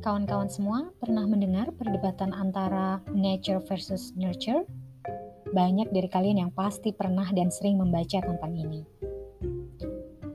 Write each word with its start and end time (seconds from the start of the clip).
Kawan-kawan 0.00 0.48
semua 0.48 0.88
pernah 0.96 1.28
mendengar 1.28 1.68
perdebatan 1.76 2.32
antara 2.32 3.04
nature 3.12 3.60
versus 3.60 4.16
nurture? 4.16 4.64
Banyak 5.52 5.92
dari 5.92 6.08
kalian 6.08 6.40
yang 6.40 6.52
pasti 6.56 6.88
pernah 6.88 7.28
dan 7.36 7.52
sering 7.52 7.76
membaca 7.76 8.16
tentang 8.24 8.56
ini. 8.56 8.80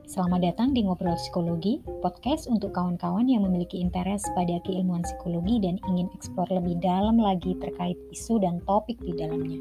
Selamat 0.06 0.46
datang 0.46 0.70
di 0.70 0.86
Ngobrol 0.86 1.18
Psikologi, 1.18 1.82
podcast 1.98 2.46
untuk 2.46 2.78
kawan-kawan 2.78 3.26
yang 3.26 3.42
memiliki 3.42 3.82
interest 3.82 4.30
pada 4.38 4.62
keilmuan 4.62 5.02
psikologi 5.02 5.58
dan 5.58 5.82
ingin 5.90 6.14
eksplor 6.14 6.46
lebih 6.46 6.78
dalam 6.78 7.18
lagi 7.18 7.58
terkait 7.58 7.98
isu 8.14 8.38
dan 8.38 8.62
topik 8.70 9.02
di 9.02 9.18
dalamnya. 9.18 9.58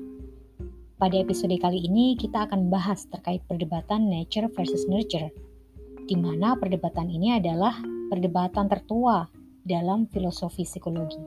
Pada 1.01 1.17
episode 1.17 1.57
kali 1.57 1.81
ini, 1.81 2.13
kita 2.13 2.45
akan 2.45 2.69
bahas 2.69 3.09
terkait 3.09 3.41
perdebatan 3.49 4.05
nature 4.05 4.53
versus 4.53 4.85
nurture, 4.85 5.33
di 6.05 6.13
mana 6.13 6.53
perdebatan 6.53 7.09
ini 7.09 7.41
adalah 7.41 7.73
perdebatan 8.13 8.69
tertua 8.69 9.34
dalam 9.65 10.05
filosofi 10.13 10.61
psikologi. 10.61 11.19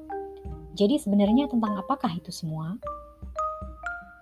Jadi 0.79 0.95
sebenarnya 0.95 1.51
tentang 1.51 1.75
apakah 1.75 2.15
itu 2.15 2.31
semua? 2.31 2.79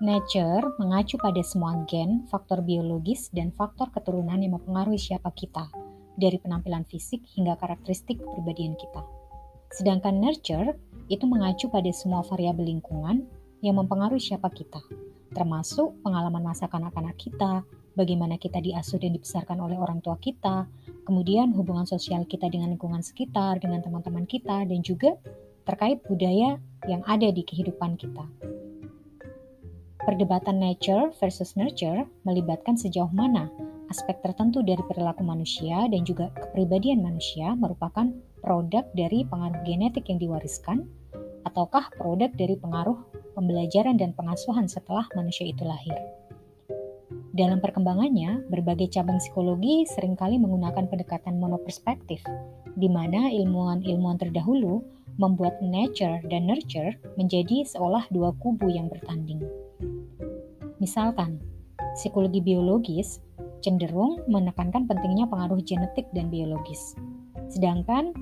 Nature 0.01 0.77
mengacu 0.80 1.20
pada 1.20 1.41
semua 1.45 1.84
gen, 1.84 2.25
faktor 2.33 2.65
biologis, 2.65 3.29
dan 3.33 3.52
faktor 3.52 3.92
keturunan 3.92 4.41
yang 4.41 4.56
mempengaruhi 4.56 4.97
siapa 4.97 5.29
kita, 5.37 5.69
dari 6.16 6.41
penampilan 6.41 6.89
fisik 6.89 7.25
hingga 7.37 7.61
karakteristik 7.61 8.20
kepribadian 8.20 8.77
kita. 8.77 9.05
Sedangkan 9.73 10.17
nurture 10.17 10.77
itu 11.12 11.25
mengacu 11.28 11.69
pada 11.69 11.89
semua 11.92 12.25
variabel 12.25 12.73
lingkungan 12.73 13.28
yang 13.61 13.77
mempengaruhi 13.77 14.20
siapa 14.20 14.48
kita, 14.53 14.80
termasuk 15.37 15.97
pengalaman 16.01 16.45
masa 16.45 16.69
kanak-kanak 16.69 17.17
kita, 17.20 17.64
bagaimana 17.96 18.36
kita 18.36 18.60
diasuh 18.60 19.00
dan 19.00 19.16
dibesarkan 19.16 19.59
oleh 19.59 19.80
orang 19.80 20.05
tua 20.05 20.20
kita, 20.20 20.69
kemudian 21.08 21.56
hubungan 21.56 21.89
sosial 21.89 22.28
kita 22.28 22.47
dengan 22.52 22.77
lingkungan 22.77 23.00
sekitar, 23.00 23.58
dengan 23.58 23.80
teman-teman 23.80 24.28
kita, 24.28 24.69
dan 24.69 24.80
juga 24.84 25.16
terkait 25.64 25.98
budaya 26.06 26.61
yang 26.86 27.02
ada 27.08 27.33
di 27.33 27.42
kehidupan 27.42 27.98
kita. 27.98 28.22
Perdebatan 30.06 30.62
nature 30.62 31.11
versus 31.19 31.58
nurture 31.58 32.06
melibatkan 32.22 32.78
sejauh 32.78 33.11
mana 33.11 33.50
aspek 33.91 34.19
tertentu 34.22 34.62
dari 34.62 34.83
perilaku 34.86 35.22
manusia 35.27 35.86
dan 35.91 36.02
juga 36.06 36.30
kepribadian 36.34 37.02
manusia 37.02 37.55
merupakan 37.58 38.11
produk 38.42 38.86
dari 38.94 39.27
pengaruh 39.27 39.62
genetik 39.67 40.06
yang 40.06 40.22
diwariskan, 40.22 40.86
ataukah 41.47 41.91
produk 41.98 42.30
dari 42.34 42.55
pengaruh 42.58 42.98
pembelajaran 43.34 43.98
dan 43.98 44.14
pengasuhan 44.14 44.67
setelah 44.67 45.06
manusia 45.14 45.47
itu 45.47 45.62
lahir. 45.62 45.94
Dalam 47.37 47.61
perkembangannya, 47.61 48.48
berbagai 48.48 48.97
cabang 48.97 49.20
psikologi 49.20 49.84
sering 49.84 50.17
kali 50.17 50.41
menggunakan 50.41 50.89
pendekatan 50.89 51.37
monoperspektif, 51.37 52.25
di 52.81 52.89
mana 52.89 53.29
ilmuwan-ilmuwan 53.29 54.17
terdahulu 54.17 54.81
membuat 55.20 55.61
nature 55.61 56.25
dan 56.33 56.48
nurture 56.48 56.97
menjadi 57.20 57.69
seolah 57.69 58.09
dua 58.09 58.33
kubu 58.41 58.73
yang 58.73 58.89
bertanding. 58.89 59.45
Misalkan, 60.81 61.37
psikologi 61.92 62.41
biologis 62.41 63.20
cenderung 63.61 64.25
menekankan 64.33 64.89
pentingnya 64.89 65.29
pengaruh 65.29 65.61
genetik 65.61 66.09
dan 66.17 66.33
biologis. 66.33 66.97
Sedangkan 67.53 68.17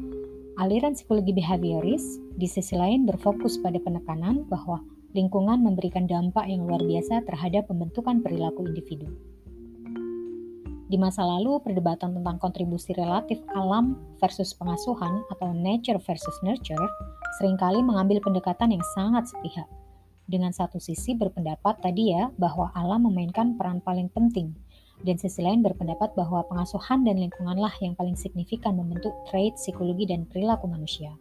aliran 0.58 0.98
psikologi 0.98 1.30
behavioris 1.30 2.18
di 2.34 2.50
sisi 2.50 2.74
lain 2.74 3.06
berfokus 3.06 3.62
pada 3.62 3.78
penekanan 3.78 4.42
bahwa 4.50 4.82
lingkungan 5.14 5.62
memberikan 5.62 6.10
dampak 6.10 6.50
yang 6.50 6.66
luar 6.66 6.82
biasa 6.82 7.22
terhadap 7.22 7.70
pembentukan 7.70 8.18
perilaku 8.18 8.66
individu. 8.66 9.06
Di 10.84 11.00
masa 11.00 11.24
lalu, 11.24 11.62
perdebatan 11.64 12.12
tentang 12.12 12.36
kontribusi 12.36 12.92
relatif 12.92 13.40
alam 13.56 13.96
versus 14.20 14.52
pengasuhan 14.52 15.24
atau 15.32 15.54
nature 15.54 15.96
versus 16.02 16.36
nurture 16.44 16.86
sering 17.40 17.56
kali 17.56 17.80
mengambil 17.80 18.20
pendekatan 18.20 18.74
yang 18.74 18.84
sangat 18.92 19.26
sepihak. 19.30 19.66
Dengan 20.28 20.52
satu 20.52 20.76
sisi 20.78 21.16
berpendapat 21.16 21.80
tadi 21.80 22.12
ya 22.12 22.28
bahwa 22.36 22.68
alam 22.76 23.08
memainkan 23.08 23.56
peran 23.56 23.80
paling 23.80 24.12
penting, 24.12 24.52
dan 25.02 25.16
sisi 25.18 25.42
lain 25.42 25.60
berpendapat 25.64 26.14
bahwa 26.14 26.46
pengasuhan 26.46 27.02
dan 27.02 27.18
lingkunganlah 27.20 27.72
yang 27.82 27.98
paling 27.98 28.14
signifikan 28.14 28.78
membentuk 28.78 29.12
trait 29.28 29.56
psikologi 29.58 30.08
dan 30.08 30.24
perilaku 30.28 30.68
manusia. 30.70 31.12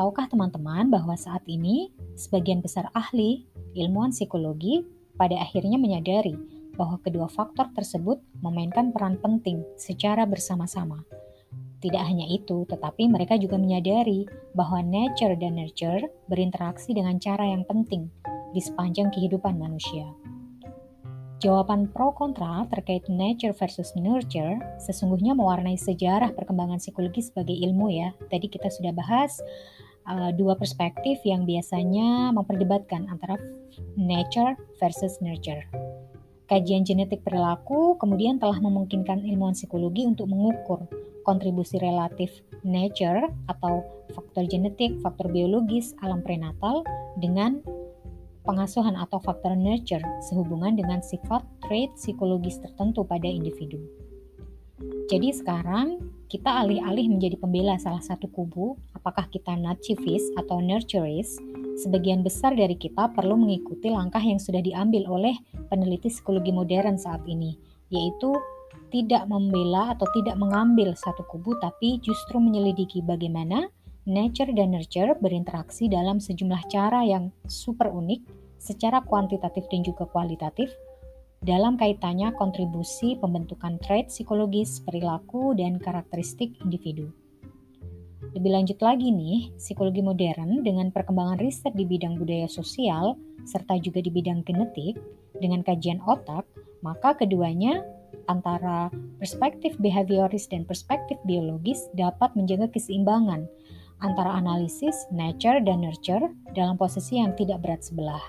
Tahukah 0.00 0.32
teman-teman 0.32 0.88
bahwa 0.88 1.12
saat 1.12 1.44
ini 1.44 1.92
sebagian 2.16 2.64
besar 2.64 2.88
ahli 2.96 3.44
ilmuwan 3.76 4.16
psikologi 4.16 4.80
pada 5.20 5.36
akhirnya 5.36 5.76
menyadari 5.76 6.40
bahwa 6.72 6.96
kedua 7.04 7.28
faktor 7.28 7.68
tersebut 7.76 8.16
memainkan 8.40 8.96
peran 8.96 9.20
penting 9.20 9.60
secara 9.76 10.24
bersama-sama. 10.24 11.04
Tidak 11.84 12.00
hanya 12.00 12.24
itu, 12.32 12.64
tetapi 12.64 13.12
mereka 13.12 13.36
juga 13.36 13.60
menyadari 13.60 14.24
bahwa 14.56 14.80
nature 14.80 15.36
dan 15.36 15.60
nurture 15.60 16.08
berinteraksi 16.32 16.96
dengan 16.96 17.20
cara 17.20 17.52
yang 17.52 17.68
penting 17.68 18.08
di 18.56 18.60
sepanjang 18.64 19.12
kehidupan 19.12 19.60
manusia. 19.60 20.08
Jawaban 21.44 21.92
pro 21.92 22.16
kontra 22.16 22.64
terkait 22.72 23.04
nature 23.12 23.52
versus 23.52 23.92
nurture 24.00 24.60
sesungguhnya 24.80 25.36
mewarnai 25.36 25.76
sejarah 25.76 26.32
perkembangan 26.32 26.80
psikologi 26.80 27.20
sebagai 27.20 27.52
ilmu 27.52 27.92
ya. 27.92 28.16
Tadi 28.32 28.48
kita 28.48 28.72
sudah 28.72 28.96
bahas 28.96 29.40
uh, 30.08 30.30
dua 30.36 30.56
perspektif 30.56 31.20
yang 31.26 31.44
biasanya 31.44 32.30
memperdebatkan 32.32 33.08
antara 33.10 33.36
nature 33.98 34.56
versus 34.78 35.18
nurture. 35.20 35.66
Kajian 36.50 36.82
genetik 36.82 37.22
perilaku 37.22 37.94
kemudian 38.02 38.42
telah 38.42 38.58
memungkinkan 38.58 39.22
ilmuwan 39.22 39.54
psikologi 39.54 40.02
untuk 40.02 40.26
mengukur 40.26 40.82
kontribusi 41.22 41.78
relatif 41.78 42.42
nature 42.66 43.30
atau 43.46 43.86
faktor 44.10 44.50
genetik, 44.50 44.98
faktor 44.98 45.30
biologis, 45.30 45.94
alam 46.02 46.24
prenatal 46.26 46.82
dengan 47.22 47.62
pengasuhan 48.42 48.98
atau 48.98 49.22
faktor 49.22 49.54
nurture 49.54 50.02
sehubungan 50.26 50.74
dengan 50.74 50.98
sifat 51.04 51.44
trait 51.62 51.92
psikologis 51.94 52.58
tertentu 52.58 53.06
pada 53.06 53.28
individu. 53.30 53.78
Jadi 55.06 55.30
sekarang 55.30 56.00
kita 56.30 56.62
alih-alih 56.66 57.10
menjadi 57.10 57.36
pembela 57.36 57.76
salah 57.76 58.00
satu 58.00 58.30
kubu, 58.30 58.78
apakah 59.00 59.24
kita 59.32 59.56
nativis 59.56 60.28
atau 60.36 60.60
nurturist, 60.60 61.40
sebagian 61.80 62.20
besar 62.20 62.52
dari 62.52 62.76
kita 62.76 63.08
perlu 63.16 63.40
mengikuti 63.40 63.88
langkah 63.88 64.20
yang 64.20 64.36
sudah 64.36 64.60
diambil 64.60 65.08
oleh 65.08 65.32
peneliti 65.72 66.12
psikologi 66.12 66.52
modern 66.52 67.00
saat 67.00 67.24
ini, 67.24 67.56
yaitu 67.88 68.36
tidak 68.92 69.24
membela 69.24 69.96
atau 69.96 70.04
tidak 70.12 70.36
mengambil 70.36 70.92
satu 70.92 71.24
kubu, 71.32 71.56
tapi 71.64 71.96
justru 72.04 72.36
menyelidiki 72.36 73.00
bagaimana 73.00 73.72
nature 74.04 74.52
dan 74.52 74.76
nurture 74.76 75.16
berinteraksi 75.16 75.88
dalam 75.88 76.20
sejumlah 76.20 76.68
cara 76.68 77.00
yang 77.08 77.32
super 77.48 77.88
unik 77.88 78.20
secara 78.60 79.00
kuantitatif 79.00 79.64
dan 79.72 79.80
juga 79.80 80.04
kualitatif 80.04 80.68
dalam 81.40 81.80
kaitannya 81.80 82.36
kontribusi 82.36 83.16
pembentukan 83.16 83.80
trait 83.80 84.12
psikologis, 84.12 84.84
perilaku, 84.84 85.56
dan 85.56 85.80
karakteristik 85.80 86.52
individu. 86.60 87.08
Lebih 88.30 88.50
lanjut 88.54 88.78
lagi 88.78 89.10
nih, 89.10 89.50
psikologi 89.58 90.02
modern 90.06 90.62
dengan 90.62 90.94
perkembangan 90.94 91.42
riset 91.42 91.74
di 91.74 91.82
bidang 91.82 92.14
budaya 92.14 92.46
sosial 92.46 93.18
serta 93.42 93.74
juga 93.82 93.98
di 93.98 94.10
bidang 94.12 94.46
genetik 94.46 95.02
dengan 95.42 95.66
kajian 95.66 95.98
otak, 96.06 96.46
maka 96.84 97.18
keduanya 97.18 97.82
antara 98.30 98.86
perspektif 99.18 99.74
behavioris 99.82 100.46
dan 100.46 100.62
perspektif 100.62 101.18
biologis 101.26 101.90
dapat 101.98 102.30
menjaga 102.38 102.70
keseimbangan 102.70 103.50
antara 103.98 104.38
analisis 104.38 105.10
nature 105.10 105.58
dan 105.66 105.82
nurture 105.82 106.30
dalam 106.54 106.78
posisi 106.78 107.18
yang 107.18 107.34
tidak 107.34 107.58
berat 107.66 107.82
sebelah 107.82 108.22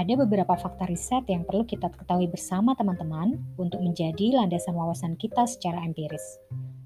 ada 0.00 0.14
beberapa 0.16 0.54
fakta 0.54 0.86
riset 0.86 1.26
yang 1.26 1.42
perlu 1.42 1.66
kita 1.66 1.90
ketahui 1.90 2.30
bersama 2.30 2.78
teman-teman 2.78 3.36
untuk 3.58 3.82
menjadi 3.82 4.38
landasan 4.38 4.78
wawasan 4.78 5.18
kita 5.18 5.44
secara 5.44 5.82
empiris. 5.82 6.38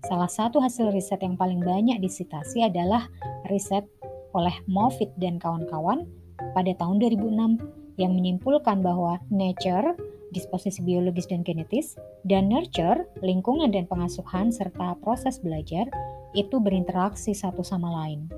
Salah 0.04 0.28
satu 0.28 0.60
hasil 0.60 0.92
riset 0.92 1.24
yang 1.24 1.40
paling 1.40 1.64
banyak 1.64 1.96
disitasi 1.96 2.60
adalah 2.60 3.08
riset 3.48 3.88
oleh 4.36 4.52
Moffitt 4.68 5.16
dan 5.16 5.40
kawan-kawan 5.40 6.04
pada 6.52 6.76
tahun 6.76 7.00
2006 7.00 7.96
yang 7.96 8.12
menyimpulkan 8.12 8.84
bahwa 8.84 9.16
nature, 9.32 9.96
disposisi 10.28 10.84
biologis 10.84 11.24
dan 11.24 11.40
genetis, 11.40 11.96
dan 12.28 12.52
nurture, 12.52 13.08
lingkungan 13.24 13.72
dan 13.72 13.88
pengasuhan 13.88 14.52
serta 14.52 15.00
proses 15.00 15.40
belajar 15.40 15.88
itu 16.36 16.60
berinteraksi 16.60 17.32
satu 17.32 17.64
sama 17.64 17.88
lain. 18.04 18.28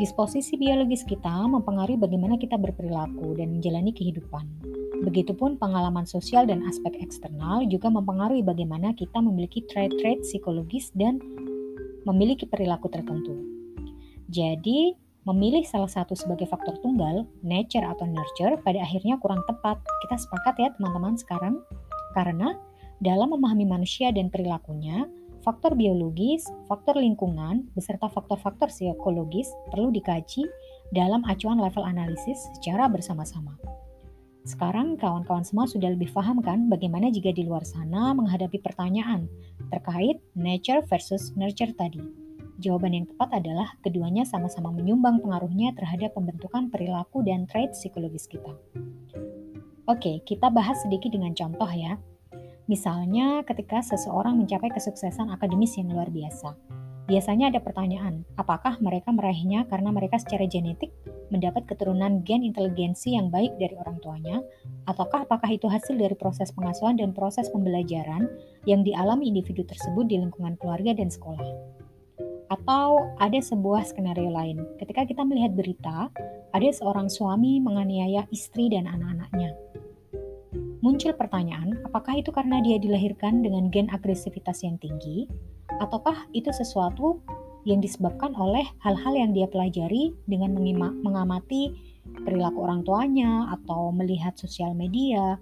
Disposisi 0.00 0.56
biologis 0.56 1.04
kita 1.04 1.44
mempengaruhi 1.44 2.00
bagaimana 2.00 2.40
kita 2.40 2.56
berperilaku 2.56 3.36
dan 3.36 3.52
menjalani 3.52 3.92
kehidupan. 3.92 4.48
Begitupun 5.00 5.56
pengalaman 5.56 6.04
sosial 6.04 6.44
dan 6.44 6.60
aspek 6.68 7.00
eksternal 7.00 7.64
juga 7.64 7.88
mempengaruhi 7.88 8.44
bagaimana 8.44 8.92
kita 8.92 9.16
memiliki 9.24 9.64
trait-trait 9.64 10.20
psikologis 10.20 10.92
dan 10.92 11.16
memiliki 12.04 12.44
perilaku 12.44 12.92
tertentu. 12.92 13.40
Jadi, 14.28 14.92
memilih 15.24 15.64
salah 15.64 15.88
satu 15.88 16.12
sebagai 16.16 16.48
faktor 16.48 16.76
tunggal, 16.80 17.28
nature 17.44 17.84
atau 17.84 18.08
nurture, 18.08 18.56
pada 18.60 18.80
akhirnya 18.84 19.16
kurang 19.20 19.40
tepat. 19.44 19.80
Kita 20.06 20.16
sepakat 20.16 20.54
ya 20.60 20.68
teman-teman 20.76 21.16
sekarang? 21.16 21.60
Karena 22.16 22.56
dalam 23.00 23.32
memahami 23.32 23.64
manusia 23.64 24.12
dan 24.12 24.28
perilakunya, 24.28 25.08
faktor 25.40 25.72
biologis, 25.76 26.44
faktor 26.68 27.00
lingkungan, 27.00 27.68
beserta 27.72 28.08
faktor-faktor 28.12 28.68
psikologis 28.68 29.48
perlu 29.72 29.88
dikaji 29.88 30.44
dalam 30.92 31.24
acuan 31.24 31.56
level 31.56 31.84
analisis 31.84 32.36
secara 32.60 32.88
bersama-sama. 32.92 33.56
Sekarang 34.50 34.98
kawan-kawan 34.98 35.46
semua 35.46 35.70
sudah 35.70 35.94
lebih 35.94 36.10
paham 36.10 36.42
kan 36.42 36.66
bagaimana 36.66 37.06
jika 37.06 37.30
di 37.30 37.46
luar 37.46 37.62
sana 37.62 38.10
menghadapi 38.18 38.58
pertanyaan 38.58 39.30
terkait 39.70 40.18
nature 40.34 40.82
versus 40.90 41.30
nurture 41.38 41.70
tadi. 41.78 42.02
Jawaban 42.58 42.98
yang 42.98 43.06
tepat 43.06 43.30
adalah 43.30 43.70
keduanya 43.78 44.26
sama-sama 44.26 44.74
menyumbang 44.74 45.22
pengaruhnya 45.22 45.70
terhadap 45.78 46.18
pembentukan 46.18 46.66
perilaku 46.66 47.22
dan 47.22 47.46
trait 47.46 47.70
psikologis 47.78 48.26
kita. 48.26 48.50
Oke, 49.86 50.18
kita 50.26 50.50
bahas 50.50 50.82
sedikit 50.82 51.14
dengan 51.14 51.30
contoh 51.30 51.70
ya. 51.70 52.02
Misalnya 52.66 53.46
ketika 53.46 53.86
seseorang 53.86 54.34
mencapai 54.34 54.74
kesuksesan 54.74 55.30
akademis 55.30 55.78
yang 55.78 55.94
luar 55.94 56.10
biasa. 56.10 56.58
Biasanya 57.06 57.54
ada 57.54 57.62
pertanyaan, 57.62 58.26
apakah 58.34 58.82
mereka 58.82 59.14
meraihnya 59.14 59.70
karena 59.70 59.94
mereka 59.94 60.18
secara 60.18 60.50
genetik 60.50 60.90
mendapat 61.30 61.66
keturunan 61.66 62.20
gen 62.26 62.42
inteligensi 62.42 63.14
yang 63.14 63.30
baik 63.30 63.54
dari 63.56 63.74
orang 63.78 63.96
tuanya, 64.02 64.38
ataukah 64.90 65.24
apakah 65.24 65.50
itu 65.50 65.70
hasil 65.70 65.96
dari 65.96 66.14
proses 66.18 66.50
pengasuhan 66.50 66.98
dan 66.98 67.14
proses 67.14 67.48
pembelajaran 67.48 68.28
yang 68.66 68.82
dialami 68.82 69.30
individu 69.30 69.62
tersebut 69.66 70.06
di 70.10 70.18
lingkungan 70.18 70.58
keluarga 70.58 70.92
dan 70.92 71.08
sekolah? 71.08 71.46
Atau 72.50 73.14
ada 73.22 73.38
sebuah 73.38 73.86
skenario 73.86 74.28
lain, 74.28 74.66
ketika 74.82 75.06
kita 75.06 75.22
melihat 75.22 75.54
berita, 75.54 76.10
ada 76.50 76.68
seorang 76.74 77.06
suami 77.06 77.62
menganiaya 77.62 78.26
istri 78.34 78.66
dan 78.66 78.90
anak-anaknya. 78.90 79.54
Muncul 80.82 81.12
pertanyaan, 81.14 81.78
apakah 81.86 82.18
itu 82.18 82.34
karena 82.34 82.58
dia 82.64 82.80
dilahirkan 82.80 83.44
dengan 83.44 83.70
gen 83.70 83.86
agresivitas 83.92 84.66
yang 84.66 84.80
tinggi, 84.82 85.28
ataukah 85.78 86.26
itu 86.34 86.50
sesuatu 86.50 87.20
yang 87.68 87.84
disebabkan 87.84 88.32
oleh 88.36 88.64
hal-hal 88.80 89.12
yang 89.12 89.30
dia 89.36 89.46
pelajari 89.48 90.16
dengan 90.24 90.56
mengamati 91.04 91.76
perilaku 92.24 92.64
orang 92.64 92.80
tuanya 92.82 93.52
atau 93.52 93.92
melihat 93.92 94.32
sosial 94.36 94.72
media, 94.72 95.36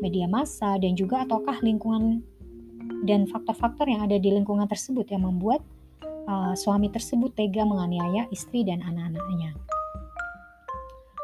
media 0.00 0.26
massa, 0.26 0.80
dan 0.80 0.96
juga 0.96 1.28
ataukah 1.28 1.60
lingkungan 1.60 2.24
dan 3.04 3.28
faktor-faktor 3.28 3.88
yang 3.88 4.04
ada 4.04 4.16
di 4.16 4.32
lingkungan 4.32 4.66
tersebut 4.68 5.08
yang 5.12 5.24
membuat 5.28 5.60
uh, 6.28 6.52
suami 6.56 6.88
tersebut 6.92 7.32
tega 7.36 7.64
menganiaya 7.64 8.28
istri 8.32 8.64
dan 8.64 8.80
anak-anaknya. 8.84 9.56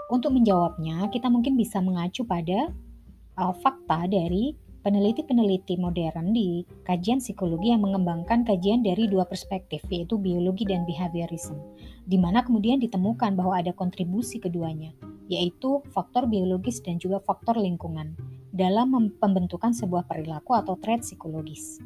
Untuk 0.07 0.31
menjawabnya, 0.31 1.11
kita 1.11 1.27
mungkin 1.27 1.59
bisa 1.59 1.83
mengacu 1.83 2.23
pada 2.23 2.71
uh, 3.35 3.55
fakta 3.59 4.07
dari 4.07 4.55
peneliti-peneliti 4.87 5.83
modern 5.83 6.31
di 6.31 6.63
kajian 6.87 7.19
psikologi 7.19 7.75
yang 7.75 7.83
mengembangkan 7.83 8.47
kajian 8.47 8.87
dari 8.87 9.11
dua 9.11 9.27
perspektif, 9.27 9.83
yaitu 9.91 10.15
biologi 10.15 10.63
dan 10.63 10.87
behaviorism, 10.87 11.59
di 12.07 12.15
mana 12.15 12.47
kemudian 12.47 12.79
ditemukan 12.79 13.35
bahwa 13.35 13.59
ada 13.59 13.75
kontribusi 13.75 14.39
keduanya, 14.39 14.95
yaitu 15.27 15.83
faktor 15.91 16.31
biologis 16.31 16.79
dan 16.87 17.03
juga 17.03 17.19
faktor 17.19 17.59
lingkungan, 17.59 18.15
dalam 18.55 18.95
pembentukan 19.19 19.75
sebuah 19.75 20.07
perilaku 20.07 20.55
atau 20.55 20.79
trait 20.79 21.03
psikologis. 21.03 21.83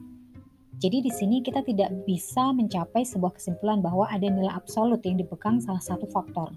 Jadi 0.77 1.01
di 1.01 1.09
sini 1.09 1.41
kita 1.41 1.65
tidak 1.65 2.05
bisa 2.05 2.53
mencapai 2.53 3.09
sebuah 3.09 3.33
kesimpulan 3.33 3.81
bahwa 3.81 4.13
ada 4.13 4.29
nilai 4.29 4.53
absolut 4.53 5.01
yang 5.09 5.17
dipegang 5.17 5.57
salah 5.57 5.81
satu 5.81 6.05
faktor, 6.13 6.53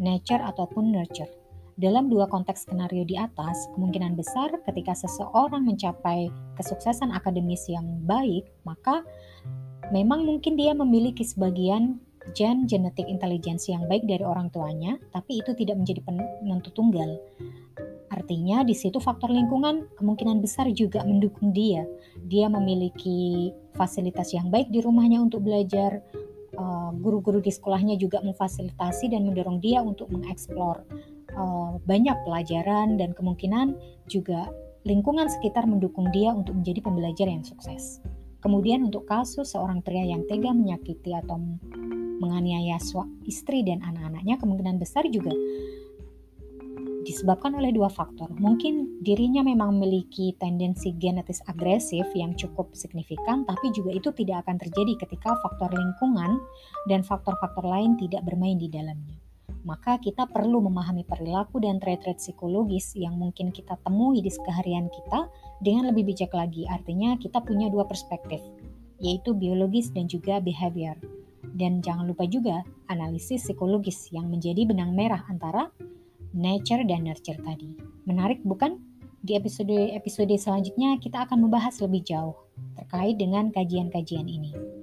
nature 0.00 0.40
ataupun 0.40 0.96
nurture 0.96 1.43
dalam 1.74 2.06
dua 2.06 2.30
konteks 2.30 2.70
skenario 2.70 3.02
di 3.02 3.18
atas, 3.18 3.66
kemungkinan 3.74 4.14
besar 4.14 4.54
ketika 4.62 4.94
seseorang 4.94 5.66
mencapai 5.66 6.30
kesuksesan 6.54 7.10
akademis 7.10 7.66
yang 7.66 7.86
baik, 8.06 8.46
maka 8.62 9.02
memang 9.90 10.22
mungkin 10.22 10.54
dia 10.54 10.70
memiliki 10.70 11.26
sebagian 11.26 11.98
gen 12.32 12.64
genetik 12.70 13.04
intelijensi 13.10 13.74
yang 13.74 13.90
baik 13.90 14.06
dari 14.06 14.22
orang 14.22 14.54
tuanya, 14.54 14.96
tapi 15.10 15.42
itu 15.42 15.50
tidak 15.58 15.82
menjadi 15.82 16.00
penentu 16.06 16.70
tunggal. 16.72 17.18
Artinya 18.14 18.62
di 18.62 18.72
situ 18.78 19.02
faktor 19.02 19.34
lingkungan 19.34 19.90
kemungkinan 19.98 20.38
besar 20.38 20.70
juga 20.70 21.02
mendukung 21.02 21.50
dia. 21.50 21.82
Dia 22.30 22.46
memiliki 22.46 23.50
fasilitas 23.74 24.30
yang 24.30 24.48
baik 24.54 24.70
di 24.70 24.78
rumahnya 24.78 25.18
untuk 25.18 25.42
belajar, 25.42 25.98
eh, 26.54 26.90
guru-guru 27.02 27.42
di 27.42 27.50
sekolahnya 27.50 27.98
juga 27.98 28.22
memfasilitasi 28.22 29.10
dan 29.10 29.26
mendorong 29.26 29.58
dia 29.58 29.82
untuk 29.82 30.06
mengeksplor 30.14 30.86
uh, 31.36 31.78
banyak 31.84 32.16
pelajaran 32.26 32.96
dan 32.96 33.12
kemungkinan 33.14 33.78
juga 34.10 34.48
lingkungan 34.84 35.26
sekitar 35.26 35.64
mendukung 35.64 36.12
dia 36.12 36.30
untuk 36.32 36.56
menjadi 36.56 36.84
pembelajar 36.84 37.26
yang 37.28 37.44
sukses. 37.44 38.00
Kemudian 38.44 38.84
untuk 38.84 39.08
kasus 39.08 39.56
seorang 39.56 39.80
pria 39.80 40.04
yang 40.04 40.28
tega 40.28 40.52
menyakiti 40.52 41.16
atau 41.16 41.40
menganiaya 42.20 42.76
istri 43.24 43.64
dan 43.64 43.80
anak-anaknya 43.80 44.36
kemungkinan 44.36 44.76
besar 44.76 45.08
juga 45.08 45.32
disebabkan 47.04 47.56
oleh 47.56 47.72
dua 47.72 47.88
faktor. 47.92 48.32
Mungkin 48.36 49.04
dirinya 49.04 49.44
memang 49.44 49.76
memiliki 49.76 50.32
tendensi 50.40 50.92
genetis 50.96 51.40
agresif 51.48 52.04
yang 52.16 52.32
cukup 52.36 52.72
signifikan, 52.72 53.44
tapi 53.44 53.72
juga 53.76 53.92
itu 53.92 54.08
tidak 54.12 54.44
akan 54.48 54.56
terjadi 54.60 55.04
ketika 55.04 55.36
faktor 55.44 55.72
lingkungan 55.72 56.40
dan 56.88 57.04
faktor-faktor 57.04 57.64
lain 57.64 57.96
tidak 58.00 58.24
bermain 58.24 58.56
di 58.56 58.68
dalamnya 58.72 59.23
maka 59.64 59.96
kita 59.96 60.28
perlu 60.28 60.60
memahami 60.60 61.08
perilaku 61.08 61.58
dan 61.58 61.80
trait-trait 61.80 62.20
psikologis 62.20 62.92
yang 62.94 63.16
mungkin 63.16 63.48
kita 63.48 63.80
temui 63.80 64.20
di 64.20 64.28
keseharian 64.28 64.92
kita 64.92 65.26
dengan 65.64 65.88
lebih 65.90 66.12
bijak 66.12 66.36
lagi. 66.36 66.68
Artinya 66.68 67.16
kita 67.16 67.40
punya 67.40 67.72
dua 67.72 67.88
perspektif, 67.88 68.44
yaitu 69.00 69.32
biologis 69.32 69.88
dan 69.90 70.04
juga 70.04 70.38
behavior. 70.38 70.94
Dan 71.54 71.80
jangan 71.80 72.04
lupa 72.04 72.28
juga 72.28 72.60
analisis 72.92 73.48
psikologis 73.48 74.12
yang 74.12 74.28
menjadi 74.28 74.68
benang 74.68 74.92
merah 74.92 75.24
antara 75.32 75.72
nature 76.36 76.84
dan 76.84 77.08
nurture 77.08 77.40
tadi. 77.40 77.72
Menarik 78.04 78.44
bukan? 78.44 78.76
Di 79.24 79.40
episode-episode 79.40 80.36
selanjutnya 80.36 81.00
kita 81.00 81.24
akan 81.24 81.48
membahas 81.48 81.80
lebih 81.80 82.04
jauh 82.04 82.36
terkait 82.76 83.16
dengan 83.16 83.48
kajian-kajian 83.48 84.28
ini. 84.28 84.73